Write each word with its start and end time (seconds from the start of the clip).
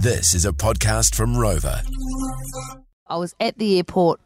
This 0.00 0.32
is 0.32 0.44
a 0.44 0.52
podcast 0.52 1.16
from 1.16 1.34
Rova. 1.34 1.82
I 3.08 3.16
was 3.16 3.34
at 3.40 3.58
the 3.58 3.78
airport 3.78 4.20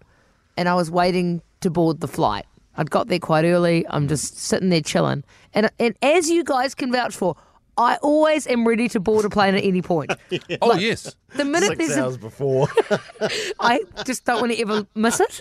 and 0.57 0.69
I 0.69 0.75
was 0.75 0.91
waiting 0.91 1.41
to 1.61 1.71
board 1.71 2.01
the 2.01 2.09
flight. 2.09 2.45
I'd 2.77 2.91
got 2.91 3.09
there 3.09 3.19
quite 3.19 3.45
early. 3.47 3.87
I'm 3.89 4.07
just 4.07 4.37
sitting 4.39 4.69
there 4.69 4.83
chilling. 4.83 5.25
And, 5.55 5.71
and 5.79 5.97
as 6.03 6.29
you 6.29 6.45
guys 6.45 6.75
can 6.75 6.93
vouch 6.93 7.15
for, 7.17 7.37
I 7.79 7.97
always 8.03 8.47
am 8.47 8.69
ready 8.69 8.87
to 8.91 9.01
board 9.01 9.25
a 9.25 9.31
plane 9.31 9.55
at 9.55 9.65
any 9.65 9.81
point. 9.81 10.13
Oh, 10.61 10.75
yes. 10.75 11.17
The 11.37 11.45
minute 11.45 11.69
Six 11.69 11.79
there's 11.79 11.97
a, 11.97 12.05
hours 12.05 12.17
before. 12.19 12.69
I 13.61 13.81
just 14.05 14.25
don't 14.25 14.41
want 14.41 14.53
to 14.53 14.61
ever 14.61 14.87
miss 14.95 15.21
it. 15.21 15.41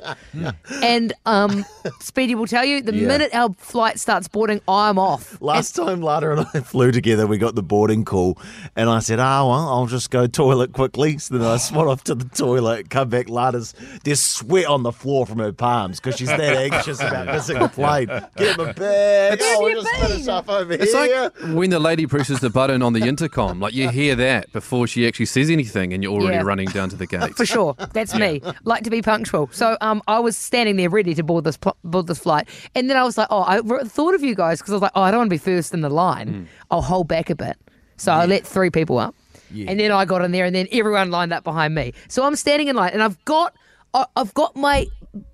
And 0.81 1.13
um, 1.25 1.65
Speedy 1.99 2.35
will 2.35 2.47
tell 2.47 2.63
you, 2.65 2.81
the 2.81 2.93
Yeah. 2.95 3.07
minute 3.07 3.31
our 3.33 3.53
flight 3.57 3.99
starts 3.99 4.27
boarding, 4.27 4.61
I'm 4.67 4.97
off. 4.99 5.41
Last 5.41 5.75
time 5.75 6.01
Lana 6.01 6.31
and 6.31 6.47
I 6.53 6.59
flew 6.63 6.91
together, 6.91 7.27
we 7.27 7.37
got 7.37 7.55
the 7.55 7.63
boarding 7.63 8.05
call, 8.05 8.37
and 8.75 8.89
I 8.89 8.99
said, 8.99 9.19
"Ah, 9.19 9.45
well, 9.47 9.69
I'll 9.69 9.87
just 9.87 10.09
go 10.11 10.27
toilet 10.27 10.73
quickly." 10.73 11.17
So 11.17 11.37
then 11.37 11.47
I 11.47 11.57
swat 11.57 11.87
off 11.87 12.03
to 12.05 12.15
the 12.15 12.25
toilet, 12.25 12.89
come 12.89 13.09
back. 13.09 13.29
Lana's 13.29 13.73
there's 14.03 14.21
sweat 14.21 14.65
on 14.67 14.83
the 14.83 14.91
floor 14.91 15.25
from 15.25 15.39
her 15.39 15.51
palms 15.51 15.99
because 15.99 16.17
she's 16.17 16.27
that 16.29 16.39
anxious 16.73 16.99
about 16.99 17.25
missing 17.33 17.59
the 17.59 17.67
plane. 17.69 18.07
Get 18.37 18.57
my 18.57 18.71
bag. 18.71 19.39
Where 19.39 19.49
Oh, 19.51 19.51
have 19.51 19.59
we'll 19.59 19.81
just 19.83 19.95
finish 19.95 20.25
been? 20.25 20.29
up 20.29 20.49
over 20.49 20.73
It's 20.73 20.93
here. 20.93 21.31
like 21.39 21.55
when 21.55 21.69
the 21.69 21.79
lady 21.79 22.05
presses 22.07 22.39
the 22.39 22.49
button 22.49 22.81
on 22.81 22.93
the 22.93 23.01
intercom. 23.07 23.59
Like 23.59 23.73
you 23.73 23.89
hear 23.89 24.15
that 24.15 24.51
before 24.53 24.87
she 24.87 25.07
actually 25.07 25.25
says 25.25 25.49
anything, 25.49 25.80
and 25.93 26.03
you're 26.03 26.13
already 26.13 26.35
Yeah. 26.37 26.43
running 26.43 26.67
down 26.69 26.89
to 26.89 26.95
the 26.95 27.07
gate. 27.15 27.35
For 27.35 27.45
sure, 27.45 27.75
that's 27.93 28.13
me. 28.15 28.41
Like 28.63 28.83
to 28.83 28.89
be 28.89 29.01
punctual. 29.01 29.49
So 29.51 29.77
um, 29.81 30.01
I 30.07 30.19
was 30.19 30.37
standing 30.37 30.75
there 30.77 30.89
ready 30.89 31.13
to 31.15 31.23
board 31.23 31.43
this 31.43 31.57
pl- 31.57 31.77
board 31.83 32.07
this 32.07 32.19
flight, 32.19 32.47
and 32.75 32.89
then 32.89 32.97
I 32.97 33.03
was 33.03 33.17
like, 33.17 33.27
oh, 33.31 33.41
I 33.41 33.57
re- 33.59 33.83
thought 33.85 34.13
of 34.13 34.21
you 34.23 34.35
guys 34.35 34.59
because 34.59 34.71
I 34.73 34.75
was 34.75 34.81
like, 34.83 34.91
oh, 34.95 35.01
I 35.01 35.11
don't 35.11 35.19
want 35.21 35.29
to 35.29 35.33
be 35.33 35.37
first 35.39 35.73
in 35.73 35.81
the 35.81 35.89
line. 35.89 36.47
I'll 36.69 36.81
hold 36.81 37.07
back 37.07 37.29
a 37.29 37.35
bit. 37.35 37.57
So 37.97 38.11
I 38.11 38.25
let 38.25 38.45
three 38.45 38.69
people 38.69 38.97
up, 38.97 39.15
and 39.51 39.79
then 39.79 39.91
I 39.91 40.05
got 40.05 40.23
in 40.23 40.31
there, 40.31 40.45
and 40.45 40.55
then 40.55 40.67
everyone 40.71 41.11
lined 41.11 41.33
up 41.33 41.43
behind 41.43 41.75
me. 41.75 41.93
So 42.07 42.23
I'm 42.25 42.35
standing 42.35 42.67
in 42.67 42.75
line, 42.75 42.91
and 42.93 43.01
I've 43.03 43.23
got 43.25 43.55
I- 43.93 44.05
I've 44.15 44.33
got 44.33 44.55
my 44.55 44.87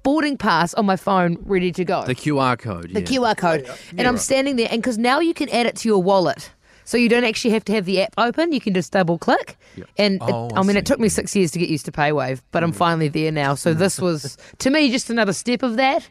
boarding 0.03 0.37
pass 0.37 0.73
on 0.73 0.85
my 0.87 0.95
phone 0.95 1.37
ready 1.45 1.71
to 1.71 1.85
go 1.85 2.03
The 2.03 2.15
QR 2.15 2.57
code. 2.57 2.91
the 2.93 3.01
yeah. 3.01 3.05
QR 3.07 3.37
code, 3.37 3.69
and 3.97 4.07
I'm 4.07 4.17
standing 4.17 4.55
there, 4.55 4.67
and 4.71 4.81
because 4.81 4.97
now 4.97 5.19
you 5.19 5.33
can 5.35 5.49
add 5.49 5.67
it 5.67 5.75
to 5.77 5.87
your 5.87 6.01
wallet, 6.01 6.49
so 6.87 6.95
you 6.95 7.09
don't 7.09 7.25
actually 7.25 7.51
have 7.51 7.65
to 7.65 7.73
have 7.73 7.83
the 7.83 8.01
app 8.01 8.13
open. 8.17 8.53
You 8.53 8.61
can 8.61 8.73
just 8.73 8.93
double 8.93 9.17
click, 9.17 9.57
and 9.97 10.15
it- 10.15 10.21
Oh, 10.21 10.49
I 10.55 10.59
I 10.59 10.63
mean, 10.63 10.71
see. 10.71 10.77
it 10.77 10.85
took 10.85 11.01
me 11.01 11.09
six 11.09 11.35
years 11.35 11.51
to 11.51 11.59
get 11.59 11.67
used 11.67 11.83
to 11.87 11.91
PayWave, 11.91 12.39
but 12.51 12.63
I'm 12.63 12.71
mm. 12.71 12.77
finally 12.77 13.09
there 13.09 13.29
now. 13.29 13.55
So 13.55 13.73
this 13.73 13.99
was 14.07 14.37
to 14.59 14.69
me 14.69 14.89
just 14.89 15.09
another 15.09 15.33
step 15.33 15.63
of 15.63 15.75
that. 15.75 16.07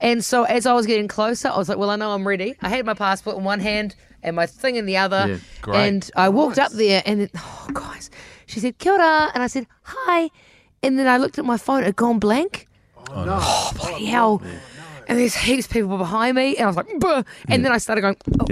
And 0.00 0.24
so 0.24 0.42
as 0.42 0.66
I 0.66 0.72
was 0.72 0.86
getting 0.86 1.06
closer, 1.06 1.48
I 1.48 1.56
was 1.56 1.68
like, 1.68 1.78
well, 1.78 1.90
I 1.90 1.94
know 1.94 2.10
I'm 2.10 2.26
ready. 2.26 2.56
I 2.60 2.68
had 2.68 2.84
my 2.84 2.94
passport 2.94 3.36
in 3.36 3.44
one 3.44 3.60
hand 3.60 3.94
and 4.24 4.34
my 4.34 4.46
thing 4.46 4.74
in 4.74 4.86
the 4.86 4.96
other. 4.96 5.40
Yeah. 5.68 5.72
And 5.72 6.10
I 6.16 6.30
walked 6.30 6.58
up 6.58 6.72
there, 6.72 7.00
and 7.06 7.20
then, 7.20 7.30
oh, 7.36 7.68
guys, 7.72 8.10
she 8.46 8.58
said, 8.58 8.76
Kia 8.78 8.94
ora. 8.94 9.30
And 9.34 9.42
I 9.44 9.46
said, 9.46 9.68
hi. 9.82 10.30
And 10.82 10.98
then 10.98 11.06
I 11.06 11.18
looked 11.18 11.38
at 11.38 11.44
my 11.44 11.58
phone, 11.58 11.82
it 11.82 11.86
had 11.86 11.96
gone 11.96 12.18
blank. 12.18 12.66
Oh, 13.08 13.24
oh 13.28 13.72
bloody 13.76 14.06
hell. 14.06 14.42
Oh, 14.44 14.60
and 15.08 15.18
there's 15.18 15.34
heaps 15.34 15.66
of 15.66 15.72
people 15.72 15.96
behind 15.96 16.36
me, 16.36 16.56
and 16.56 16.64
I 16.64 16.66
was 16.66 16.76
like, 16.76 17.00
Buh! 17.00 17.22
and 17.48 17.64
then 17.64 17.72
I 17.72 17.78
started 17.78 18.02
going, 18.02 18.16
oh, 18.40 18.46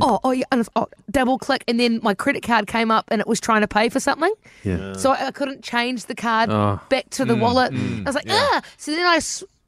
oh, 0.00 0.20
oh, 0.24 0.30
yeah, 0.32 0.44
and 0.52 0.62
I 0.62 0.64
oh, 0.76 0.88
double 1.10 1.38
click, 1.38 1.64
and 1.68 1.78
then 1.80 2.00
my 2.02 2.14
credit 2.14 2.42
card 2.42 2.66
came 2.66 2.90
up, 2.90 3.06
and 3.08 3.20
it 3.20 3.26
was 3.26 3.40
trying 3.40 3.60
to 3.62 3.68
pay 3.68 3.88
for 3.88 4.00
something. 4.00 4.32
Yeah. 4.64 4.92
So 4.94 5.12
I, 5.12 5.28
I 5.28 5.30
couldn't 5.30 5.62
change 5.62 6.06
the 6.06 6.14
card 6.14 6.50
Oh. 6.50 6.80
back 6.88 7.08
to 7.10 7.24
the 7.24 7.36
wallet. 7.36 7.72
I 7.74 8.02
was 8.04 8.14
like, 8.14 8.26
ah. 8.30 8.62
So 8.76 8.92
then 8.92 9.06
I, 9.06 9.20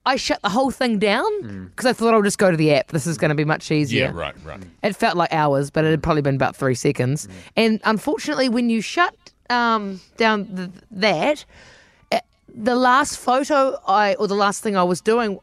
I 0.06 0.16
shut 0.16 0.40
the 0.42 0.48
whole 0.48 0.70
thing 0.70 0.98
down 0.98 1.66
because 1.70 1.86
I 1.86 1.92
thought 1.92 2.14
I'll 2.14 2.22
just 2.22 2.38
go 2.38 2.50
to 2.50 2.56
the 2.56 2.72
app. 2.72 2.88
This 2.88 3.06
is 3.06 3.18
going 3.18 3.28
to 3.30 3.34
be 3.34 3.44
much 3.44 3.70
easier. 3.70 4.06
Yeah, 4.06 4.12
right, 4.12 4.34
right. 4.44 4.60
It 4.82 4.96
felt 4.96 5.16
like 5.16 5.32
hours, 5.32 5.70
but 5.70 5.84
it 5.84 5.90
had 5.90 6.02
probably 6.02 6.22
been 6.22 6.34
about 6.36 6.56
three 6.56 6.74
seconds. 6.74 7.28
And 7.56 7.80
unfortunately, 7.84 8.48
when 8.48 8.70
you 8.70 8.80
shut 8.80 9.14
um, 9.50 10.00
down 10.16 10.46
th- 10.56 10.70
that, 10.92 11.44
eh, 12.12 12.20
the 12.54 12.74
last 12.74 13.18
photo 13.18 13.78
I, 13.86 14.14
or 14.14 14.26
the 14.28 14.34
last 14.34 14.62
thing 14.62 14.76
I 14.76 14.82
was 14.82 15.00
doing, 15.00 15.38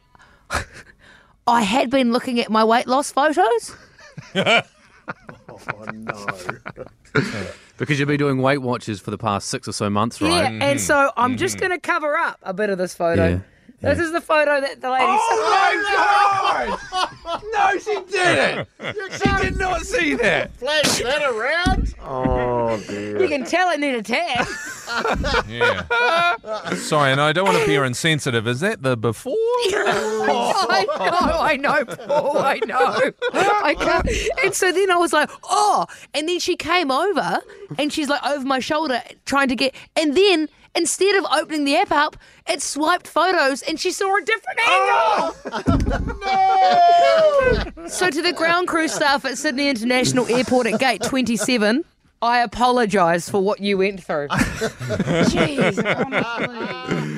I 1.46 1.62
had 1.62 1.90
been 1.90 2.12
looking 2.12 2.40
at 2.40 2.50
my 2.50 2.64
weight 2.64 2.86
loss 2.88 3.12
photos. 3.12 3.74
Because 7.78 7.98
you've 7.98 8.08
been 8.08 8.18
doing 8.18 8.40
Weight 8.40 8.58
Watchers 8.58 9.00
for 9.00 9.10
the 9.10 9.18
past 9.18 9.48
six 9.48 9.68
or 9.68 9.72
so 9.72 9.90
months, 9.90 10.20
right? 10.20 10.52
Yeah, 10.52 10.64
and 10.66 10.80
so 10.80 11.12
I'm 11.16 11.32
mm-hmm. 11.32 11.38
just 11.38 11.58
going 11.58 11.72
to 11.72 11.78
cover 11.78 12.16
up 12.16 12.38
a 12.42 12.54
bit 12.54 12.70
of 12.70 12.78
this 12.78 12.94
photo. 12.94 13.28
Yeah, 13.28 13.40
This 13.80 13.98
is 13.98 14.12
the 14.12 14.20
photo 14.20 14.60
that 14.60 14.80
the 14.80 14.90
lady. 14.90 15.04
Oh 15.06 16.66
my 16.66 16.78
god! 16.86 17.42
No, 17.52 17.78
she 17.78 18.00
didn't. 18.10 18.68
She 19.16 19.42
did 19.42 19.58
not 19.58 19.82
see 19.82 20.14
that. 20.14 20.52
Flash 20.56 20.98
that 21.00 21.22
around. 21.22 21.94
Oh 22.02 22.82
dear. 22.86 23.20
You 23.20 23.28
can 23.28 23.44
tell 23.44 23.70
it 23.70 23.80
needed 23.80 24.00
a 24.00 24.02
tag. 24.02 24.46
Yeah. 25.48 25.84
Sorry, 26.74 27.12
and 27.12 27.20
I 27.20 27.32
don't 27.32 27.44
want 27.44 27.56
to 27.58 27.62
appear 27.62 27.84
insensitive. 27.84 28.46
Is 28.46 28.60
that 28.60 28.82
the 28.82 28.96
before? 28.96 29.32
I 29.36 30.86
know, 30.86 31.38
I 31.40 31.56
know, 31.56 31.84
Paul, 31.84 32.38
I 32.38 32.60
know. 32.66 33.12
I 33.32 33.74
can't. 33.74 34.08
And 34.44 34.54
so 34.54 34.72
then 34.72 34.90
I 34.90 34.96
was 34.96 35.12
like, 35.12 35.30
oh. 35.44 35.86
And 36.14 36.28
then 36.28 36.38
she 36.38 36.56
came 36.56 36.90
over 36.90 37.40
and 37.78 37.92
she's 37.92 38.08
like 38.08 38.24
over 38.24 38.44
my 38.44 38.58
shoulder 38.58 39.02
trying 39.24 39.48
to 39.48 39.56
get. 39.56 39.74
And 39.96 40.16
then 40.16 40.48
instead 40.74 41.16
of 41.16 41.24
opening 41.32 41.64
the 41.64 41.76
app 41.76 41.90
up, 41.90 42.16
it 42.48 42.62
swiped 42.62 43.08
photos 43.08 43.62
and 43.62 43.80
she 43.80 43.90
saw 43.90 44.16
a 44.16 44.22
different 44.22 44.58
oh! 44.62 45.34
angle. 45.52 46.16
No. 47.76 47.88
So 47.88 48.10
to 48.10 48.22
the 48.22 48.32
ground 48.32 48.68
crew 48.68 48.88
staff 48.88 49.24
at 49.24 49.38
Sydney 49.38 49.68
International 49.68 50.26
Airport 50.26 50.66
at 50.66 50.78
gate 50.78 51.02
27, 51.02 51.84
I 52.26 52.40
apologise 52.42 53.28
for 53.30 53.40
what 53.40 53.60
you 53.60 53.78
went 53.78 54.02
through. 54.02 54.28
Jeez, 55.28 55.78
honestly. 55.84 57.15